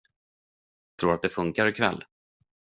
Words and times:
Tror 0.99 1.09
du 1.09 1.15
att 1.15 1.21
det 1.21 1.29
funkar 1.29 1.63
till 1.63 1.73
ikväll? 1.73 2.03